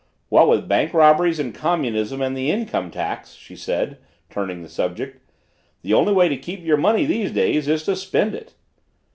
[0.29, 3.99] "What with bank robberies and communism and the income tax," she said,
[4.31, 5.21] turning the subject,
[5.83, 8.55] "the only way to keep your money these days is to spend it."